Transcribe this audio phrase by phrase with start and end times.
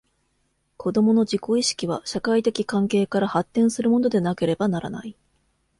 [0.77, 5.15] 子供の自己意識は、社会的関係から発展するものでなければならない。